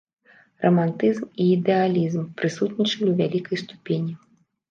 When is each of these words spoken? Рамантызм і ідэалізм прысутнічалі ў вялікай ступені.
Рамантызм 0.63 1.27
і 1.43 1.47
ідэалізм 1.57 2.23
прысутнічалі 2.41 3.05
ў 3.09 3.13
вялікай 3.21 3.57
ступені. 3.63 4.13